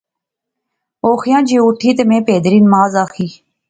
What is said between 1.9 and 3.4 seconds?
تہ میں پھیدری نماز آخی